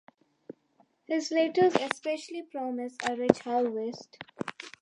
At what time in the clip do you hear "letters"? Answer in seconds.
1.29-1.75